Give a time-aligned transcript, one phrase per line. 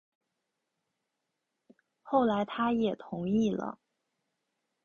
[2.01, 3.77] 后来他也同意了